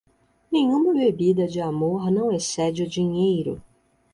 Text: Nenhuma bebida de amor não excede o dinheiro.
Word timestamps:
Nenhuma 0.51 0.93
bebida 0.95 1.47
de 1.47 1.61
amor 1.61 2.09
não 2.09 2.31
excede 2.31 2.81
o 2.81 2.89
dinheiro. 2.89 3.61